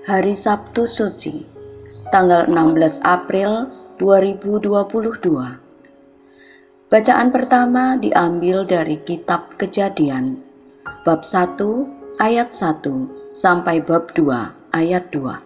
Hari 0.00 0.32
Sabtu 0.32 0.88
Suci, 0.88 1.44
tanggal 2.08 2.48
16 2.48 3.04
April 3.04 3.68
2022. 4.00 4.96
Bacaan 6.88 7.28
pertama 7.28 8.00
diambil 8.00 8.64
dari 8.64 8.96
kitab 9.04 9.60
Kejadian, 9.60 10.40
bab 11.04 11.20
1 11.20 12.16
ayat 12.16 12.48
1 12.56 13.36
sampai 13.36 13.84
bab 13.84 14.08
2 14.16 14.72
ayat 14.72 15.04
2. 15.12 15.36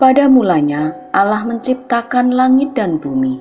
Pada 0.00 0.32
mulanya 0.32 0.96
Allah 1.12 1.44
menciptakan 1.44 2.32
langit 2.32 2.72
dan 2.72 2.96
bumi. 2.96 3.36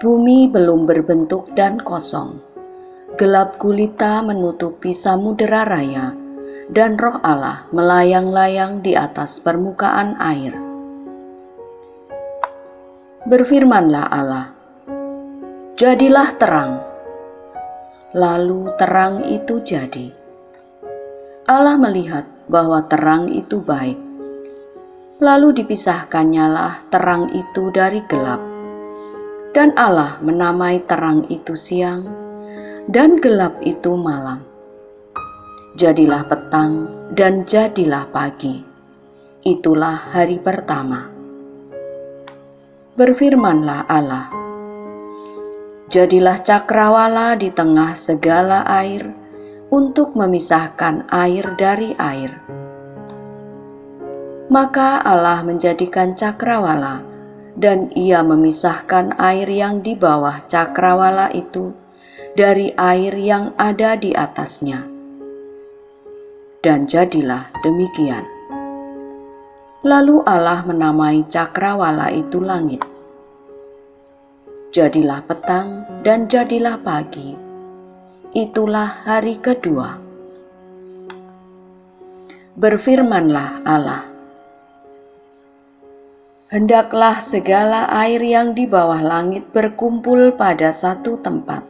Bumi 0.00 0.48
belum 0.48 0.88
berbentuk 0.88 1.52
dan 1.52 1.76
kosong. 1.84 2.40
Gelap 3.20 3.60
gulita 3.60 4.24
menutupi 4.24 4.96
samudera 4.96 5.68
raya 5.68 6.24
dan 6.70 6.98
roh 6.98 7.22
Allah 7.22 7.66
melayang-layang 7.70 8.82
di 8.82 8.98
atas 8.98 9.38
permukaan 9.38 10.18
air 10.18 10.66
berfirmanlah 13.26 14.06
Allah, 14.06 14.54
"Jadilah 15.74 16.30
terang." 16.38 16.78
Lalu 18.14 18.70
terang 18.78 19.26
itu 19.26 19.58
jadi. 19.66 20.14
Allah 21.50 21.74
melihat 21.74 22.22
bahwa 22.46 22.86
terang 22.86 23.26
itu 23.28 23.58
baik. 23.60 23.98
Lalu 25.18 25.58
dipisahkannyalah 25.58 26.86
terang 26.88 27.34
itu 27.34 27.68
dari 27.74 27.98
gelap. 28.06 28.38
Dan 29.50 29.74
Allah 29.74 30.22
menamai 30.22 30.86
terang 30.86 31.26
itu 31.26 31.58
siang, 31.58 32.06
dan 32.86 33.18
gelap 33.18 33.58
itu 33.58 33.98
malam. 33.98 34.55
Jadilah 35.76 36.24
petang 36.24 36.88
dan 37.12 37.44
jadilah 37.44 38.08
pagi. 38.08 38.64
Itulah 39.44 40.08
hari 40.08 40.40
pertama 40.40 41.12
berfirmanlah 42.96 43.84
Allah. 43.84 44.32
Jadilah 45.92 46.40
cakrawala 46.40 47.36
di 47.36 47.52
tengah 47.52 47.92
segala 47.92 48.64
air 48.64 49.04
untuk 49.68 50.16
memisahkan 50.16 51.12
air 51.12 51.44
dari 51.60 51.92
air. 52.00 52.32
Maka 54.48 55.04
Allah 55.04 55.44
menjadikan 55.44 56.16
cakrawala 56.16 57.04
dan 57.52 57.92
ia 57.92 58.24
memisahkan 58.24 59.12
air 59.20 59.44
yang 59.52 59.84
di 59.84 59.92
bawah 59.92 60.40
cakrawala 60.48 61.28
itu 61.36 61.76
dari 62.32 62.72
air 62.80 63.12
yang 63.12 63.52
ada 63.60 63.92
di 64.00 64.16
atasnya. 64.16 64.95
Dan 66.66 66.90
jadilah 66.90 67.46
demikian. 67.62 68.26
Lalu 69.86 70.18
Allah 70.26 70.66
menamai 70.66 71.22
cakrawala 71.30 72.10
itu 72.10 72.42
langit. 72.42 72.82
Jadilah 74.74 75.22
petang 75.30 75.86
dan 76.02 76.26
jadilah 76.26 76.74
pagi. 76.82 77.38
Itulah 78.34 79.06
hari 79.06 79.38
kedua. 79.38 79.94
Berfirmanlah 82.58 83.62
Allah. 83.62 84.02
Hendaklah 86.50 87.22
segala 87.22 87.86
air 87.94 88.18
yang 88.26 88.58
di 88.58 88.66
bawah 88.66 89.06
langit 89.06 89.54
berkumpul 89.54 90.34
pada 90.34 90.74
satu 90.74 91.14
tempat, 91.22 91.62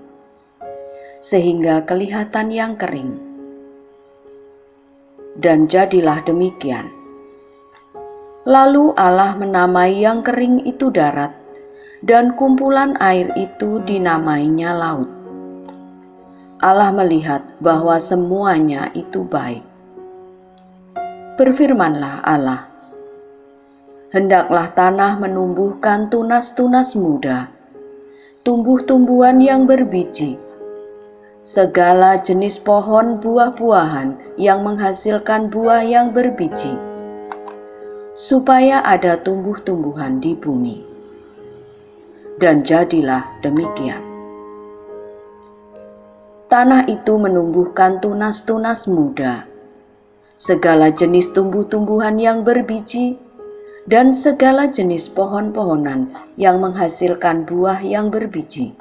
sehingga 1.20 1.84
kelihatan 1.84 2.48
yang 2.48 2.80
kering. 2.80 3.25
Dan 5.36 5.68
jadilah 5.68 6.24
demikian 6.24 6.96
Lalu 8.46 8.94
Allah 8.94 9.34
menamai 9.34 10.06
yang 10.06 10.22
kering 10.22 10.62
itu 10.70 10.86
darat, 10.94 11.34
dan 12.06 12.30
kumpulan 12.38 12.94
air 13.02 13.26
itu 13.34 13.82
dinamainya 13.82 14.70
laut. 14.70 15.10
Allah 16.62 16.94
melihat 16.94 17.42
bahwa 17.58 17.98
semuanya 17.98 18.86
itu 18.94 19.26
baik. 19.26 19.66
Berfirmanlah 21.34 22.22
Allah, 22.22 22.70
"Hendaklah 24.14 24.70
tanah 24.78 25.18
menumbuhkan 25.18 26.06
tunas-tunas 26.06 26.94
muda, 26.94 27.50
tumbuh-tumbuhan 28.46 29.42
yang 29.42 29.66
berbiji, 29.66 30.38
segala 31.46 32.18
jenis 32.18 32.58
pohon 32.58 33.22
buah-buahan 33.22 34.34
yang 34.34 34.66
menghasilkan 34.66 35.46
buah 35.46 35.86
yang 35.86 36.10
berbiji." 36.10 36.74
supaya 38.16 38.80
ada 38.80 39.20
tumbuh-tumbuhan 39.20 40.24
di 40.24 40.32
bumi. 40.32 40.80
Dan 42.40 42.64
jadilah 42.64 43.28
demikian. 43.44 44.00
Tanah 46.48 46.88
itu 46.88 47.20
menumbuhkan 47.20 48.00
tunas-tunas 48.00 48.88
muda, 48.88 49.44
segala 50.40 50.88
jenis 50.88 51.28
tumbuh-tumbuhan 51.36 52.16
yang 52.16 52.40
berbiji, 52.40 53.20
dan 53.84 54.16
segala 54.16 54.64
jenis 54.64 55.12
pohon-pohonan 55.12 56.08
yang 56.40 56.56
menghasilkan 56.64 57.44
buah 57.44 57.84
yang 57.84 58.08
berbiji. 58.08 58.72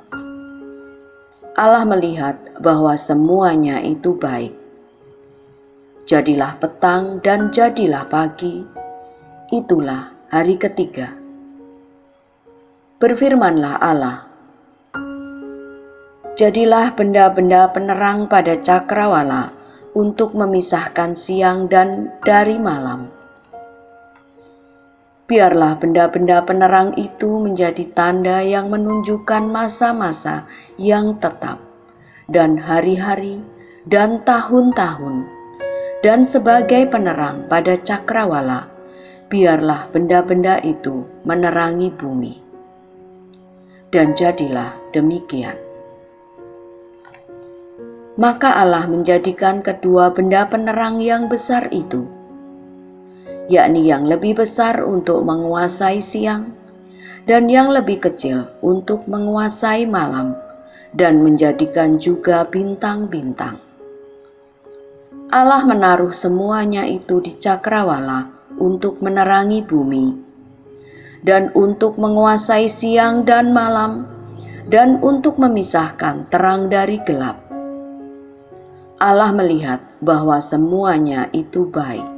Allah 1.55 1.87
melihat 1.87 2.35
bahwa 2.59 2.99
semuanya 2.99 3.79
itu 3.79 4.11
baik. 4.19 4.51
Jadilah 6.03 6.59
petang 6.59 7.23
dan 7.23 7.49
jadilah 7.55 8.03
pagi, 8.11 8.59
itulah 9.55 10.11
hari 10.27 10.59
ketiga. 10.59 11.15
Berfirmanlah 12.99 13.79
Allah, 13.79 14.27
Jadilah 16.35 16.91
benda-benda 16.91 17.71
penerang 17.71 18.27
pada 18.27 18.59
cakrawala 18.59 19.55
untuk 19.95 20.35
memisahkan 20.35 21.15
siang 21.15 21.71
dan 21.71 22.11
dari 22.27 22.59
malam. 22.59 23.07
Biarlah 25.25 25.81
benda-benda 25.81 26.45
penerang 26.45 26.93
itu 27.01 27.41
menjadi 27.41 27.81
tanda 27.97 28.45
yang 28.45 28.69
menunjukkan 28.69 29.49
masa-masa 29.49 30.45
yang 30.77 31.17
tetap, 31.17 31.57
dan 32.29 32.61
hari-hari, 32.61 33.41
dan 33.89 34.21
tahun-tahun, 34.21 35.25
dan 36.05 36.21
sebagai 36.21 36.85
penerang 36.93 37.49
pada 37.49 37.73
cakrawala 37.73 38.69
biarlah 39.25 39.89
benda-benda 39.89 40.61
itu 40.61 41.09
menerangi 41.25 41.89
bumi. 41.89 42.33
Dan 43.89 44.13
jadilah 44.13 44.77
demikian. 44.93 45.57
Maka 48.15 48.63
Allah 48.63 48.87
menjadikan 48.87 49.59
kedua 49.59 50.13
benda 50.15 50.47
penerang 50.47 51.03
yang 51.03 51.27
besar 51.27 51.67
itu, 51.73 52.07
yakni 53.51 53.89
yang 53.89 54.07
lebih 54.09 54.41
besar 54.41 54.81
untuk 54.81 55.21
menguasai 55.25 56.01
siang 56.01 56.65
dan 57.25 57.49
yang 57.49 57.73
lebih 57.73 58.05
kecil 58.05 58.45
untuk 58.61 59.09
menguasai 59.09 59.89
malam, 59.89 60.37
dan 60.93 61.25
menjadikan 61.25 61.97
juga 61.97 62.45
bintang-bintang. 62.45 63.57
Allah 65.33 65.65
menaruh 65.65 66.13
semuanya 66.13 66.85
itu 66.85 67.19
di 67.19 67.33
cakrawala 67.35 68.29
untuk 68.61 69.01
menerangi 69.01 69.65
bumi, 69.65 70.13
dan 71.25 71.49
untuk 71.57 71.97
menguasai 71.97 72.69
siang 72.69 73.25
dan 73.25 73.49
malam, 73.49 74.05
dan 74.69 75.01
untuk 75.01 75.41
memisahkan 75.41 76.29
terang 76.29 76.69
dari 76.69 77.01
gelap. 77.01 77.41
Allah 79.01 79.33
melihat 79.33 79.81
bahwa 79.99 80.39
semuanya 80.39 81.27
itu 81.35 81.67
baik. 81.67 82.14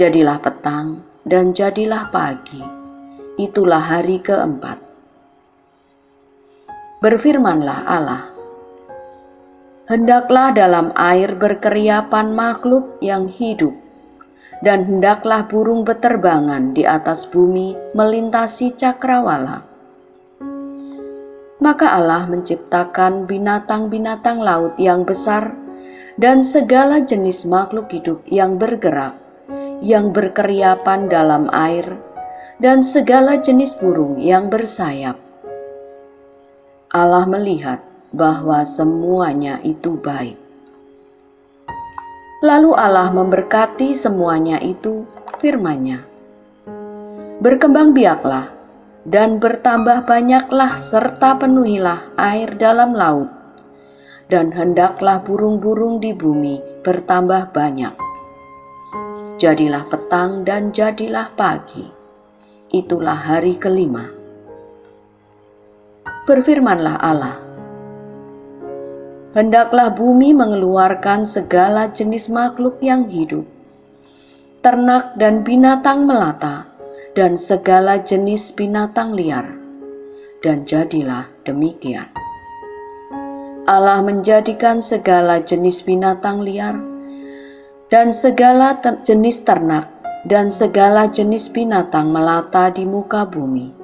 Jadilah 0.00 0.40
petang 0.40 1.04
dan 1.28 1.52
jadilah 1.52 2.08
pagi, 2.08 2.64
itulah 3.36 3.84
hari 3.84 4.16
keempat. 4.24 4.80
Berfirmanlah 7.04 7.84
Allah, 7.84 8.24
Hendaklah 9.92 10.56
dalam 10.56 10.96
air 10.96 11.36
berkeriapan 11.36 12.32
makhluk 12.32 12.96
yang 13.04 13.28
hidup 13.28 13.76
dan 14.64 14.88
hendaklah 14.88 15.44
burung 15.44 15.84
beterbangan 15.84 16.72
di 16.72 16.88
atas 16.88 17.28
bumi 17.28 17.76
melintasi 17.92 18.72
cakrawala. 18.80 19.68
Maka 21.60 22.00
Allah 22.00 22.24
menciptakan 22.24 23.28
binatang-binatang 23.28 24.40
laut 24.40 24.80
yang 24.80 25.04
besar 25.04 25.52
dan 26.16 26.40
segala 26.40 27.04
jenis 27.04 27.44
makhluk 27.44 27.92
hidup 27.92 28.24
yang 28.24 28.56
bergerak, 28.56 29.19
yang 29.80 30.12
berkeriapan 30.12 31.08
dalam 31.08 31.48
air, 31.52 31.96
dan 32.60 32.84
segala 32.84 33.40
jenis 33.40 33.72
burung 33.76 34.20
yang 34.20 34.52
bersayap. 34.52 35.16
Allah 36.92 37.24
melihat 37.24 37.80
bahwa 38.12 38.66
semuanya 38.66 39.62
itu 39.64 39.96
baik. 39.96 40.36
Lalu 42.40 42.72
Allah 42.72 43.12
memberkati 43.12 43.92
semuanya 43.92 44.56
itu 44.60 45.04
firman-Nya. 45.40 46.04
Berkembang 47.40 47.92
biaklah 47.96 48.52
dan 49.04 49.40
bertambah 49.40 50.04
banyaklah 50.04 50.76
serta 50.76 51.40
penuhilah 51.40 52.12
air 52.16 52.52
dalam 52.56 52.92
laut. 52.92 53.28
Dan 54.30 54.54
hendaklah 54.54 55.20
burung-burung 55.26 55.98
di 55.98 56.14
bumi 56.14 56.60
bertambah 56.86 57.50
banyak. 57.50 58.09
Jadilah 59.40 59.88
petang 59.88 60.44
dan 60.44 60.68
jadilah 60.68 61.32
pagi. 61.32 61.88
Itulah 62.76 63.16
hari 63.16 63.56
kelima. 63.56 64.04
Berfirmanlah 66.28 67.00
Allah, 67.00 67.40
hendaklah 69.32 69.96
bumi 69.96 70.36
mengeluarkan 70.36 71.24
segala 71.24 71.88
jenis 71.88 72.28
makhluk 72.28 72.84
yang 72.84 73.08
hidup, 73.08 73.48
ternak 74.60 75.16
dan 75.16 75.40
binatang 75.40 76.04
melata, 76.04 76.68
dan 77.16 77.40
segala 77.40 77.96
jenis 77.96 78.52
binatang 78.52 79.16
liar. 79.16 79.56
Dan 80.44 80.68
jadilah 80.68 81.32
demikian. 81.48 82.12
Allah 83.64 84.04
menjadikan 84.04 84.84
segala 84.84 85.40
jenis 85.40 85.80
binatang 85.80 86.44
liar 86.44 86.89
dan 87.90 88.14
segala 88.14 88.78
ter 88.78 89.02
jenis 89.02 89.42
ternak 89.42 89.90
dan 90.24 90.48
segala 90.48 91.10
jenis 91.10 91.50
binatang 91.50 92.14
melata 92.14 92.70
di 92.70 92.86
muka 92.86 93.26
bumi. 93.26 93.74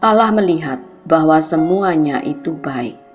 Allah 0.00 0.32
melihat 0.32 0.80
bahwa 1.04 1.42
semuanya 1.44 2.24
itu 2.24 2.56
baik 2.56 3.10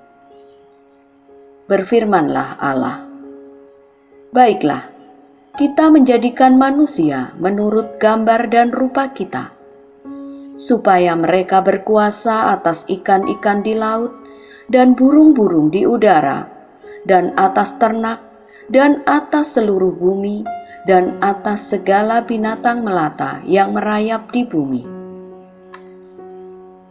berfirmanlah 1.66 2.62
Allah. 2.62 3.02
Baiklah, 4.30 4.86
kita 5.58 5.90
menjadikan 5.90 6.62
manusia 6.62 7.34
menurut 7.42 7.98
gambar 7.98 8.54
dan 8.54 8.70
rupa 8.70 9.10
kita, 9.10 9.50
supaya 10.54 11.18
mereka 11.18 11.66
berkuasa 11.66 12.54
atas 12.54 12.86
ikan-ikan 12.86 13.66
di 13.66 13.74
laut 13.74 14.14
dan 14.70 14.94
burung-burung 14.94 15.74
di 15.74 15.90
udara, 15.90 16.46
dan 17.10 17.34
atas 17.34 17.82
ternak, 17.82 18.22
dan 18.70 19.06
atas 19.06 19.58
seluruh 19.58 19.94
bumi, 19.94 20.46
dan 20.86 21.18
atas 21.22 21.74
segala 21.74 22.22
binatang 22.22 22.86
melata 22.86 23.42
yang 23.44 23.74
merayap 23.74 24.30
di 24.30 24.46
bumi. 24.46 24.84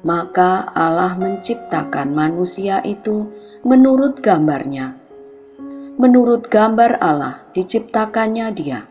Maka 0.04 0.68
Allah 0.76 1.16
menciptakan 1.16 2.12
manusia 2.12 2.84
itu 2.84 3.24
menurut 3.64 4.20
gambarnya. 4.20 5.00
Menurut 5.96 6.52
gambar 6.52 7.00
Allah 7.00 7.40
diciptakannya 7.56 8.46
dia. 8.52 8.84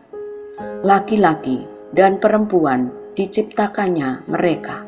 Laki-laki 0.82 1.68
dan 1.94 2.18
perempuan 2.18 2.90
diciptakannya 3.14 4.26
mereka. 4.26 4.82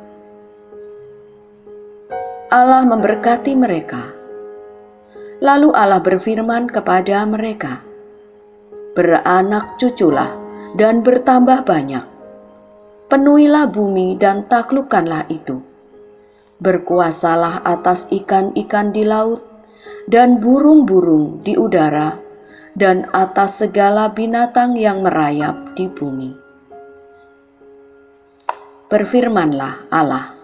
Allah 2.51 2.83
memberkati 2.83 3.55
mereka. 3.55 4.11
Lalu 5.39 5.71
Allah 5.77 6.03
berfirman 6.03 6.67
kepada 6.67 7.23
mereka, 7.29 7.86
"Beranak 8.97 9.77
cuculah 9.77 10.33
dan 10.73 11.05
bertambah 11.05 11.69
banyak. 11.69 12.05
Penuhilah 13.13 13.69
bumi 13.69 14.17
dan 14.17 14.49
taklukkanlah 14.49 15.29
itu. 15.29 15.61
Berkuasalah 16.57 17.61
atas 17.69 18.09
ikan-ikan 18.09 18.91
di 18.91 19.05
laut 19.05 19.45
dan 20.09 20.41
burung-burung 20.41 21.45
di 21.45 21.59
udara, 21.59 22.17
dan 22.73 23.09
atas 23.13 23.61
segala 23.61 24.13
binatang 24.13 24.77
yang 24.79 25.05
merayap 25.05 25.77
di 25.77 25.91
bumi. 25.91 26.33
Berfirmanlah 28.87 29.91
Allah, 29.91 30.37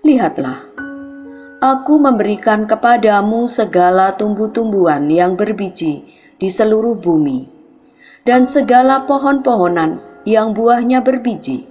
Lihatlah, 0.00 0.64
aku 1.60 2.00
memberikan 2.00 2.64
kepadamu 2.64 3.50
segala 3.52 4.16
tumbuh-tumbuhan 4.16 5.04
yang 5.12 5.36
berbiji 5.36 6.15
di 6.36 6.48
seluruh 6.52 6.98
bumi, 6.98 7.48
dan 8.24 8.44
segala 8.44 9.04
pohon-pohonan 9.04 10.22
yang 10.28 10.52
buahnya 10.56 11.00
berbiji. 11.04 11.68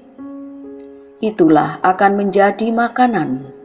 Itulah 1.20 1.80
akan 1.82 2.12
menjadi 2.20 2.70
makananmu 2.72 3.56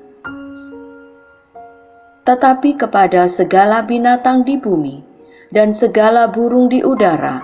tetapi 2.31 2.79
kepada 2.79 3.27
segala 3.27 3.83
binatang 3.83 4.47
di 4.47 4.55
bumi, 4.55 5.03
dan 5.51 5.75
segala 5.75 6.31
burung 6.31 6.71
di 6.71 6.79
udara, 6.79 7.43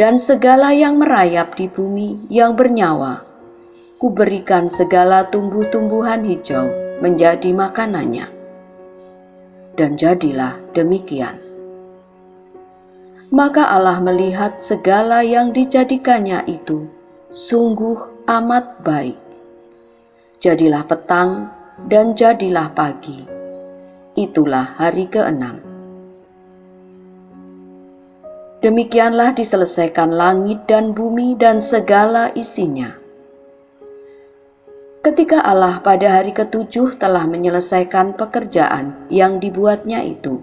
dan 0.00 0.16
segala 0.16 0.72
yang 0.72 0.96
merayap 0.96 1.52
di 1.58 1.68
bumi 1.68 2.24
yang 2.32 2.56
bernyawa. 2.56 3.20
Kuberikan 4.00 4.72
segala 4.72 5.28
tumbuh-tumbuhan 5.28 6.24
hijau 6.24 6.72
menjadi 7.04 7.52
makanannya. 7.52 8.32
Dan 9.76 10.00
jadilah 10.00 10.56
demikian. 10.72 11.53
Maka 13.32 13.70
Allah 13.72 14.02
melihat 14.02 14.60
segala 14.60 15.24
yang 15.24 15.52
dijadikannya 15.54 16.44
itu 16.48 16.88
sungguh 17.32 18.26
amat 18.28 18.84
baik. 18.84 19.20
Jadilah 20.40 20.84
petang 20.84 21.48
dan 21.88 22.12
jadilah 22.12 22.68
pagi 22.76 23.44
itulah 24.14 24.78
hari 24.78 25.10
keenam. 25.10 25.58
Demikianlah 28.62 29.36
diselesaikan 29.36 30.08
langit 30.08 30.64
dan 30.64 30.96
bumi 30.96 31.36
dan 31.36 31.60
segala 31.60 32.32
isinya. 32.32 32.96
Ketika 35.04 35.44
Allah 35.44 35.84
pada 35.84 36.16
hari 36.16 36.32
ketujuh 36.32 36.96
telah 36.96 37.28
menyelesaikan 37.28 38.16
pekerjaan 38.16 39.04
yang 39.12 39.36
dibuatnya 39.36 40.00
itu, 40.00 40.40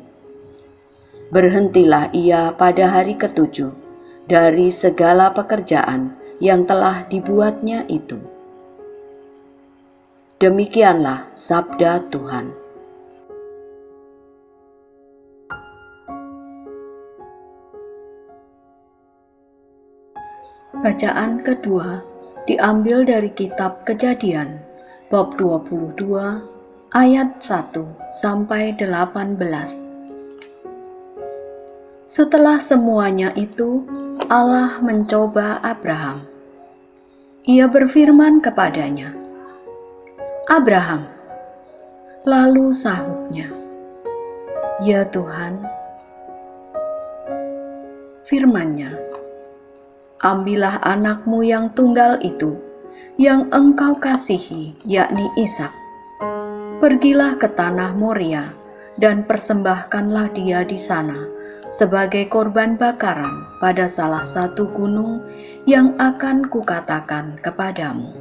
berhentilah 1.31 2.11
ia 2.11 2.51
pada 2.59 2.91
hari 2.91 3.15
ketujuh 3.15 3.71
dari 4.27 4.67
segala 4.67 5.31
pekerjaan 5.31 6.11
yang 6.43 6.67
telah 6.67 7.07
dibuatnya 7.07 7.87
itu. 7.87 8.19
Demikianlah 10.43 11.31
sabda 11.31 12.11
Tuhan. 12.11 12.51
Bacaan 20.81 21.45
kedua 21.45 22.01
diambil 22.49 23.05
dari 23.05 23.29
kitab 23.29 23.85
Kejadian 23.85 24.65
bab 25.13 25.37
22 25.37 25.93
ayat 26.89 27.37
1 27.37 27.77
sampai 28.17 28.73
18. 28.73 29.90
Setelah 32.11 32.59
semuanya 32.59 33.31
itu, 33.39 33.87
Allah 34.27 34.83
mencoba 34.83 35.63
Abraham. 35.63 36.27
Ia 37.47 37.71
berfirman 37.71 38.43
kepadanya, 38.43 39.15
"Abraham." 40.51 41.07
Lalu 42.27 42.75
sahutnya, 42.75 43.47
"Ya 44.83 45.07
Tuhan." 45.07 45.63
Firman-Nya, 48.27 48.91
ambillah 50.19 50.83
anakmu 50.83 51.47
yang 51.47 51.71
tunggal 51.71 52.19
itu, 52.19 52.59
yang 53.15 53.47
engkau 53.55 53.95
kasihi, 53.95 54.75
yakni 54.83 55.31
Ishak. 55.39 55.71
Pergilah 56.83 57.39
ke 57.39 57.47
tanah 57.47 57.95
Moria 57.95 58.51
dan 58.99 59.23
persembahkanlah 59.23 60.35
dia 60.35 60.67
di 60.67 60.75
sana 60.75 61.39
sebagai 61.71 62.27
korban 62.27 62.75
bakaran 62.75 63.47
pada 63.63 63.87
salah 63.87 64.27
satu 64.27 64.67
gunung 64.75 65.23
yang 65.63 65.95
akan 65.95 66.51
kukatakan 66.51 67.39
kepadamu. 67.39 68.11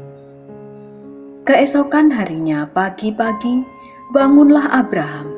Keesokan 1.43 2.15
harinya 2.15 2.71
pagi-pagi 2.71 3.67
bangunlah 4.15 4.71
Abraham. 4.71 5.35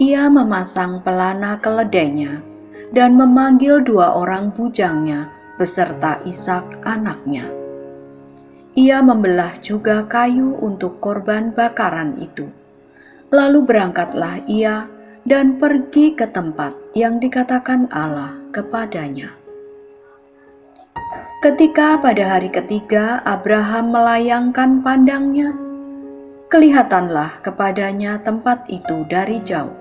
Ia 0.00 0.32
memasang 0.32 1.04
pelana 1.04 1.60
keledainya 1.60 2.40
dan 2.96 3.20
memanggil 3.20 3.84
dua 3.84 4.16
orang 4.16 4.48
bujangnya 4.56 5.28
beserta 5.60 6.24
Ishak 6.24 6.82
anaknya. 6.88 7.46
Ia 8.74 8.98
membelah 9.04 9.54
juga 9.62 10.02
kayu 10.08 10.56
untuk 10.58 10.98
korban 10.98 11.54
bakaran 11.54 12.18
itu. 12.18 12.50
Lalu 13.30 13.66
berangkatlah 13.66 14.42
ia 14.50 14.90
dan 15.24 15.56
pergi 15.56 16.12
ke 16.12 16.28
tempat 16.28 16.76
yang 16.92 17.16
dikatakan 17.16 17.88
Allah 17.88 18.36
kepadanya. 18.52 19.32
Ketika 21.40 21.96
pada 22.00 22.36
hari 22.36 22.52
ketiga 22.52 23.24
Abraham 23.24 23.92
melayangkan 23.92 24.84
pandangnya, 24.84 25.56
kelihatanlah 26.52 27.40
kepadanya 27.40 28.20
tempat 28.20 28.68
itu 28.68 29.04
dari 29.08 29.40
jauh. 29.44 29.80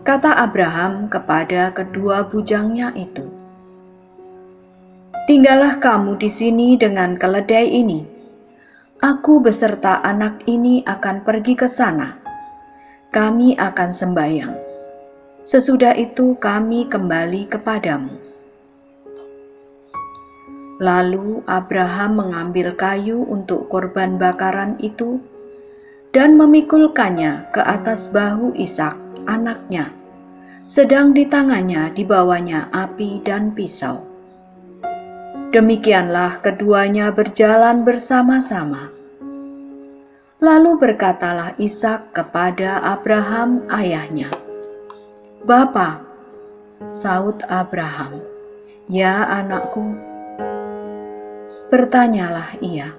kata 0.00 0.32
Abraham 0.32 1.12
kepada 1.12 1.76
kedua 1.76 2.24
bujangnya 2.24 2.88
itu, 2.96 3.28
"Tinggallah 5.28 5.76
kamu 5.76 6.16
di 6.16 6.32
sini 6.32 6.80
dengan 6.80 7.20
keledai 7.20 7.68
ini. 7.68 8.08
Aku 9.04 9.44
beserta 9.44 10.00
anak 10.00 10.48
ini 10.48 10.80
akan 10.88 11.20
pergi 11.20 11.52
ke 11.52 11.68
sana. 11.68 12.29
Kami 13.10 13.58
akan 13.58 13.90
sembahyang. 13.90 14.54
Sesudah 15.42 15.98
itu, 15.98 16.38
kami 16.38 16.86
kembali 16.86 17.50
kepadamu." 17.50 18.14
Lalu 20.80 21.44
Abraham 21.44 22.24
mengambil 22.24 22.72
kayu 22.72 23.26
untuk 23.26 23.68
korban 23.68 24.16
bakaran 24.16 24.80
itu 24.80 25.20
dan 26.14 26.40
memikulkannya 26.40 27.52
ke 27.52 27.60
atas 27.60 28.08
bahu 28.08 28.56
Ishak, 28.56 28.96
anaknya, 29.28 29.92
sedang 30.64 31.12
di 31.12 31.26
tangannya 31.26 31.90
dibawanya 31.92 32.70
api 32.72 33.20
dan 33.26 33.52
pisau. 33.52 34.06
Demikianlah 35.50 36.40
keduanya 36.46 37.10
berjalan 37.10 37.82
bersama-sama. 37.82 38.99
Lalu 40.40 40.80
berkatalah 40.80 41.52
Ishak 41.60 42.16
kepada 42.16 42.80
Abraham 42.80 43.68
ayahnya, 43.68 44.32
"Bapa," 45.44 46.00
saut 46.88 47.44
Abraham, 47.44 48.24
"Ya 48.88 49.20
anakku." 49.28 49.84
Bertanyalah 51.68 52.56
ia, 52.64 52.96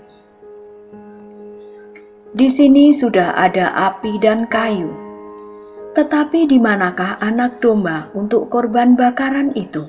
di 2.31 2.47
sini 2.47 2.95
sudah 2.95 3.35
ada 3.35 3.75
api 3.75 4.15
dan 4.15 4.47
kayu. 4.47 4.95
Tetapi 5.91 6.47
di 6.47 6.63
manakah 6.63 7.19
anak 7.19 7.59
domba 7.59 8.07
untuk 8.15 8.47
korban 8.47 8.95
bakaran 8.95 9.51
itu? 9.51 9.83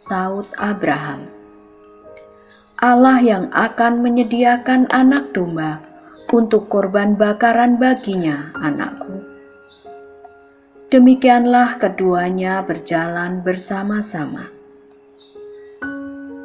Saud 0.00 0.48
Abraham. 0.56 1.28
Allah 2.80 3.20
yang 3.20 3.52
akan 3.52 4.00
menyediakan 4.00 4.88
anak 4.96 5.36
domba 5.36 5.93
untuk 6.32 6.72
korban 6.72 7.18
bakaran 7.18 7.76
baginya, 7.76 8.54
anakku. 8.56 9.20
Demikianlah 10.94 11.82
keduanya 11.82 12.62
berjalan 12.62 13.42
bersama-sama. 13.42 14.46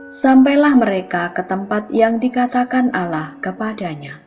Sampailah 0.10 0.74
mereka 0.74 1.30
ke 1.38 1.46
tempat 1.46 1.94
yang 1.94 2.18
dikatakan 2.18 2.90
Allah 2.98 3.38
kepadanya. 3.46 4.18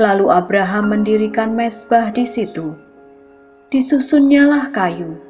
Lalu 0.00 0.32
Abraham 0.32 0.96
mendirikan 0.96 1.52
mesbah 1.52 2.08
di 2.08 2.24
situ. 2.24 2.72
Disusunnyalah 3.68 4.72
kayu, 4.72 5.20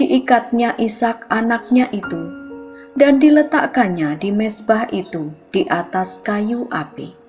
diikatnya 0.00 0.72
Ishak 0.80 1.28
anaknya 1.28 1.92
itu, 1.92 2.32
dan 2.96 3.20
diletakkannya 3.20 4.16
di 4.16 4.32
mesbah 4.32 4.88
itu 4.88 5.36
di 5.52 5.68
atas 5.68 6.16
kayu 6.24 6.64
api. 6.72 7.21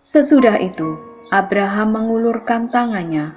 Sesudah 0.00 0.56
itu, 0.56 0.96
Abraham 1.28 1.92
mengulurkan 1.92 2.72
tangannya, 2.72 3.36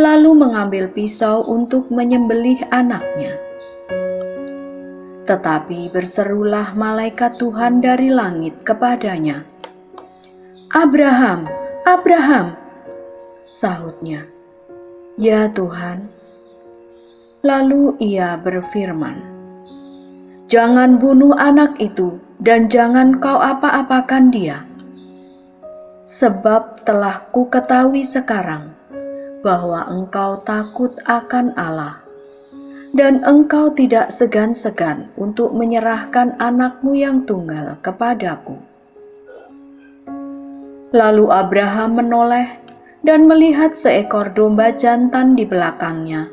lalu 0.00 0.32
mengambil 0.32 0.88
pisau 0.88 1.44
untuk 1.44 1.92
menyembelih 1.92 2.64
anaknya. 2.72 3.36
Tetapi 5.28 5.92
berserulah 5.92 6.72
malaikat 6.72 7.36
Tuhan 7.36 7.84
dari 7.84 8.08
langit 8.08 8.64
kepadanya, 8.64 9.44
Abraham, 10.72 11.44
Abraham, 11.84 12.56
sahutnya. 13.44 14.24
Ya 15.20 15.52
Tuhan. 15.52 16.08
Lalu 17.44 18.00
ia 18.00 18.40
berfirman, 18.40 19.20
Jangan 20.48 20.96
bunuh 20.96 21.36
anak 21.36 21.76
itu 21.76 22.16
dan 22.40 22.72
jangan 22.72 23.20
kau 23.20 23.36
apa-apakan 23.36 24.32
dia. 24.32 24.64
Sebab 26.02 26.82
telah 26.82 27.30
ku 27.30 27.46
ketahui 27.46 28.02
sekarang 28.02 28.74
bahwa 29.46 29.86
engkau 29.86 30.42
takut 30.42 30.98
akan 31.06 31.54
Allah 31.54 32.02
dan 32.90 33.22
engkau 33.22 33.70
tidak 33.70 34.10
segan-segan 34.10 35.08
untuk 35.14 35.54
menyerahkan 35.54 36.34
anakmu 36.42 36.98
yang 36.98 37.22
tunggal 37.22 37.78
kepadaku. 37.80 38.58
Lalu 40.92 41.30
Abraham 41.30 42.02
menoleh 42.02 42.50
dan 43.06 43.30
melihat 43.30 43.78
seekor 43.78 44.34
domba 44.36 44.74
jantan 44.74 45.38
di 45.38 45.48
belakangnya, 45.48 46.28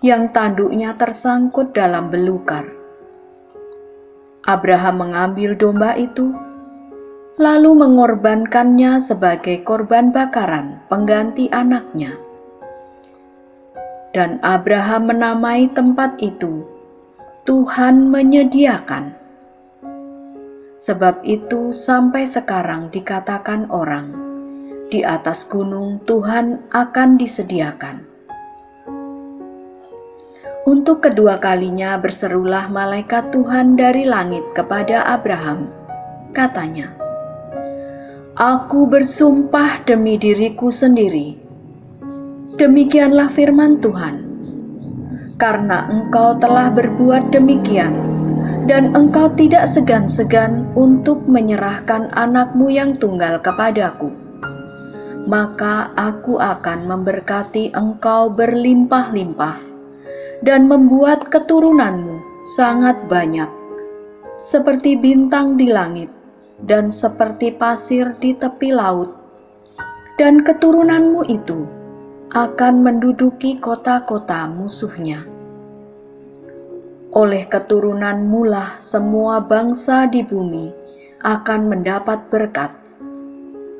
yang 0.00 0.32
tanduknya 0.32 0.96
tersangkut 0.96 1.76
dalam 1.76 2.08
belukar. 2.08 2.64
Abraham 4.48 5.08
mengambil 5.08 5.52
domba 5.52 5.96
itu, 6.00 6.32
lalu 7.34 7.74
mengorbankannya 7.74 9.02
sebagai 9.02 9.66
korban 9.66 10.14
bakaran 10.14 10.78
pengganti 10.86 11.50
anaknya. 11.50 12.14
Dan 14.14 14.38
Abraham 14.46 15.10
menamai 15.10 15.66
tempat 15.74 16.14
itu 16.22 16.62
Tuhan 17.42 18.06
menyediakan. 18.08 19.10
Sebab 20.78 21.26
itu, 21.26 21.74
sampai 21.74 22.22
sekarang 22.22 22.94
dikatakan 22.94 23.66
orang, 23.68 24.14
di 24.88 25.02
atas 25.02 25.42
gunung 25.44 25.98
Tuhan 26.06 26.62
akan 26.70 27.18
disediakan. 27.18 28.06
Untuk 30.64 31.04
kedua 31.04 31.36
kalinya 31.42 31.98
berserulah 32.00 32.72
malaikat 32.72 33.28
Tuhan 33.34 33.76
dari 33.76 34.08
langit 34.08 34.46
kepada 34.56 35.04
Abraham. 35.04 35.68
Katanya, 36.32 37.03
Aku 38.34 38.90
bersumpah 38.90 39.86
demi 39.86 40.18
diriku 40.18 40.66
sendiri. 40.66 41.38
Demikianlah 42.58 43.30
firman 43.30 43.78
Tuhan. 43.78 44.26
Karena 45.38 45.86
engkau 45.86 46.34
telah 46.42 46.66
berbuat 46.74 47.30
demikian, 47.30 47.94
dan 48.66 48.90
engkau 48.98 49.30
tidak 49.38 49.70
segan-segan 49.70 50.66
untuk 50.74 51.22
menyerahkan 51.30 52.10
anakmu 52.18 52.74
yang 52.74 52.98
tunggal 52.98 53.38
kepadaku, 53.38 54.10
maka 55.30 55.94
aku 55.94 56.42
akan 56.42 56.90
memberkati 56.90 57.70
engkau 57.70 58.34
berlimpah-limpah 58.34 59.62
dan 60.42 60.66
membuat 60.66 61.30
keturunanmu 61.30 62.18
sangat 62.58 62.98
banyak, 63.06 63.46
seperti 64.42 64.98
bintang 64.98 65.54
di 65.54 65.70
langit 65.70 66.23
dan 66.62 66.94
seperti 66.94 67.50
pasir 67.50 68.14
di 68.22 68.36
tepi 68.38 68.70
laut, 68.70 69.10
dan 70.20 70.44
keturunanmu 70.44 71.26
itu 71.26 71.66
akan 72.30 72.86
menduduki 72.86 73.58
kota-kota 73.58 74.46
musuhnya 74.46 75.34
oleh 77.14 77.46
keturunan 77.46 78.26
mulah 78.26 78.82
semua 78.82 79.38
bangsa 79.38 80.10
di 80.10 80.26
bumi 80.26 80.74
akan 81.22 81.70
mendapat 81.70 82.26
berkat, 82.26 82.74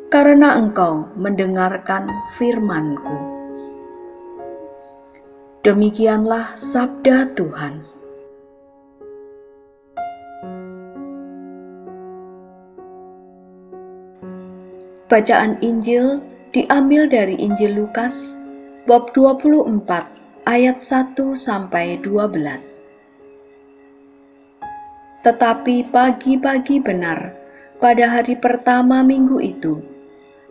karena 0.06 0.54
engkau 0.54 1.10
mendengarkan 1.18 2.06
firmanku. 2.38 3.18
Demikianlah 5.66 6.54
sabda 6.54 7.34
Tuhan. 7.34 7.93
Bacaan 15.04 15.60
Injil 15.60 16.24
diambil 16.56 17.04
dari 17.04 17.36
Injil 17.36 17.76
Lukas 17.76 18.32
bab 18.88 19.12
24 19.12 19.68
ayat 20.48 20.80
1 20.80 21.12
sampai 21.36 22.00
12. 22.00 22.80
Tetapi 25.20 25.92
pagi-pagi 25.92 26.80
benar, 26.80 27.36
pada 27.84 28.16
hari 28.16 28.32
pertama 28.40 29.04
minggu 29.04 29.44
itu, 29.44 29.84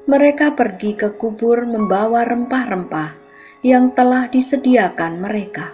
mereka 0.06 0.54
pergi 0.54 1.02
ke 1.02 1.18
kubur 1.18 1.66
membawa 1.66 2.22
rempah-rempah 2.22 3.18
yang 3.66 3.90
telah 3.98 4.30
disediakan 4.30 5.18
mereka. 5.18 5.74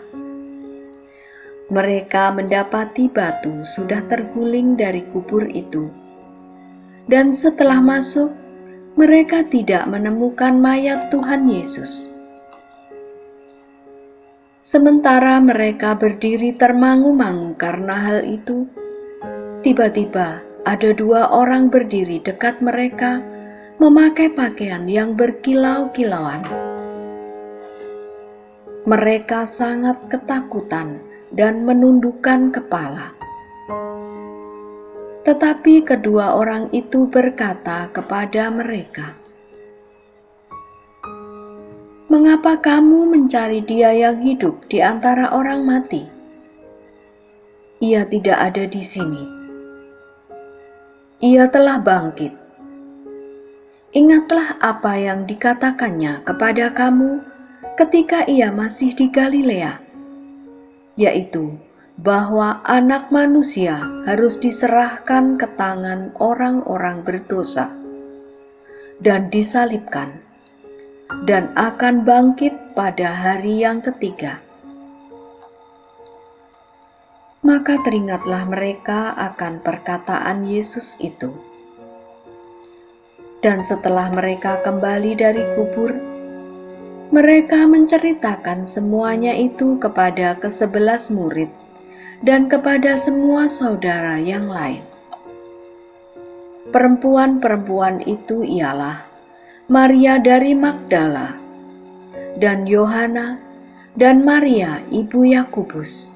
Mereka 1.68 2.32
mendapati 2.32 3.12
batu 3.12 3.60
sudah 3.76 4.08
terguling 4.08 4.80
dari 4.80 5.04
kubur 5.12 5.52
itu, 5.52 5.92
dan 7.12 7.36
setelah 7.36 7.84
masuk, 7.84 8.48
mereka 8.98 9.46
tidak 9.46 9.86
menemukan 9.90 10.58
mayat 10.58 11.12
Tuhan 11.12 11.50
Yesus. 11.50 12.10
Sementara 14.64 15.42
mereka 15.42 15.98
berdiri 15.98 16.54
termangu-mangu 16.54 17.58
karena 17.58 17.98
hal 17.98 18.22
itu, 18.22 18.70
Tiba-tiba 19.60 20.40
ada 20.64 20.90
dua 20.96 21.36
orang 21.36 21.68
berdiri 21.68 22.24
dekat 22.24 22.64
mereka, 22.64 23.20
memakai 23.76 24.32
pakaian 24.32 24.88
yang 24.88 25.20
berkilau-kilauan. 25.20 26.48
mereka 28.88 29.44
sangat 29.44 30.00
ketakutan 30.08 31.04
dan 31.36 31.68
menundukkan 31.68 32.50
kepala. 32.50 33.19
Tetapi 35.28 35.84
kedua 35.84 36.40
orang 36.40 36.72
itu 36.72 37.04
berkata 37.12 37.92
kepada 37.92 38.48
mereka, 38.48 39.20
"Mengapa 42.08 42.56
kamu 42.60 43.12
mencari 43.12 43.60
Dia 43.60 43.92
yang 43.92 44.24
hidup 44.24 44.72
di 44.72 44.80
antara 44.80 45.36
orang 45.36 45.68
mati? 45.68 46.20
Ia 47.80 48.04
tidak 48.08 48.36
ada 48.36 48.64
di 48.68 48.84
sini. 48.84 49.24
Ia 51.20 51.48
telah 51.48 51.80
bangkit. 51.80 52.36
Ingatlah 53.96 54.60
apa 54.60 55.00
yang 55.00 55.24
dikatakannya 55.24 56.28
kepada 56.28 56.76
kamu 56.76 57.24
ketika 57.80 58.28
ia 58.28 58.52
masih 58.52 58.92
di 58.92 59.08
Galilea, 59.08 59.80
yaitu 61.00 61.56
bahwa 62.00 62.64
Anak 62.64 63.12
Manusia 63.12 63.84
harus 64.08 64.40
diserahkan 64.40 65.36
ke 65.36 65.48
tangan 65.60 66.16
orang-orang 66.16 67.04
berdosa 67.04 67.76
dan 69.04 69.28
disalibkan." 69.28 70.30
dan 71.26 71.50
akan 71.58 72.06
bangkit 72.06 72.54
pada 72.78 73.10
hari 73.10 73.66
yang 73.66 73.82
ketiga. 73.82 74.38
Maka 77.42 77.82
teringatlah 77.82 78.46
mereka 78.46 79.16
akan 79.18 79.64
perkataan 79.64 80.46
Yesus 80.46 81.00
itu. 81.02 81.34
Dan 83.40 83.64
setelah 83.64 84.12
mereka 84.12 84.60
kembali 84.62 85.16
dari 85.16 85.44
kubur, 85.56 85.96
mereka 87.10 87.64
menceritakan 87.66 88.68
semuanya 88.68 89.34
itu 89.34 89.80
kepada 89.80 90.36
kesebelas 90.38 91.08
murid 91.10 91.50
dan 92.20 92.52
kepada 92.52 93.00
semua 93.00 93.48
saudara 93.48 94.20
yang 94.20 94.52
lain. 94.52 94.84
Perempuan-perempuan 96.70 98.06
itu 98.06 98.46
ialah 98.46 99.02
Maria 99.70 100.22
dari 100.22 100.54
Magdala, 100.54 101.34
dan 102.38 102.70
Yohana, 102.70 103.42
dan 103.98 104.22
Maria 104.22 104.82
ibu 104.94 105.26
Yakubus, 105.26 106.14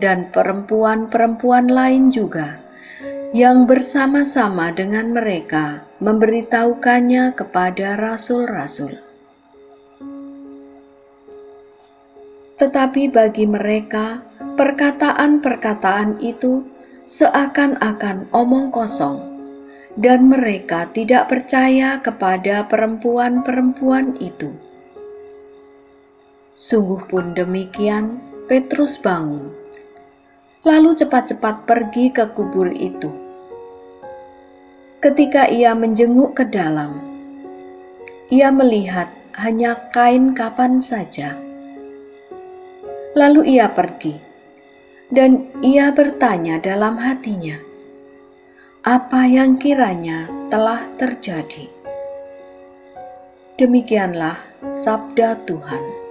dan 0.00 0.28
perempuan-perempuan 0.34 1.68
lain 1.72 2.12
juga 2.12 2.60
yang 3.32 3.64
bersama-sama 3.64 4.68
dengan 4.76 5.16
mereka 5.16 5.88
memberitahukannya 6.04 7.32
kepada 7.32 7.96
rasul-rasul. 7.96 9.00
Tetapi 12.60 13.08
bagi 13.08 13.48
mereka, 13.48 14.20
perkataan-perkataan 14.54 16.20
itu 16.20 16.66
seakan-akan 17.08 18.30
omong 18.30 18.70
kosong 18.70 19.32
dan 20.00 20.28
mereka 20.28 20.88
tidak 20.96 21.28
percaya 21.28 22.00
kepada 22.00 22.64
perempuan-perempuan 22.68 24.16
itu. 24.20 24.56
Sungguh 26.56 27.04
pun 27.08 27.36
demikian, 27.36 28.20
Petrus 28.48 28.96
bangun, 29.00 29.52
lalu 30.64 30.96
cepat-cepat 30.96 31.64
pergi 31.68 32.12
ke 32.12 32.28
kubur 32.32 32.68
itu. 32.72 33.10
Ketika 35.02 35.50
ia 35.50 35.74
menjenguk 35.74 36.38
ke 36.38 36.44
dalam, 36.46 37.02
ia 38.30 38.54
melihat 38.54 39.10
hanya 39.36 39.90
kain 39.90 40.32
kapan 40.32 40.78
saja. 40.78 41.34
Lalu 43.12 43.58
ia 43.58 43.68
pergi, 43.72 44.31
dan 45.12 45.44
ia 45.60 45.92
bertanya 45.92 46.56
dalam 46.56 46.96
hatinya, 46.96 47.60
apa 48.80 49.28
yang 49.28 49.60
kiranya 49.60 50.26
telah 50.48 50.88
terjadi. 50.96 51.68
Demikianlah 53.60 54.40
sabda 54.72 55.44
Tuhan. 55.44 56.01